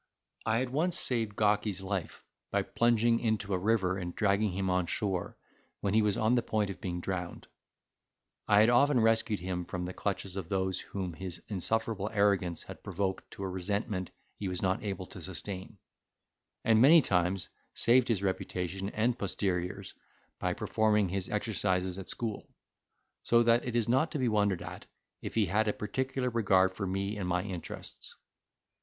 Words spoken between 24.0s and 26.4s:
to be wondered at, if he had a particular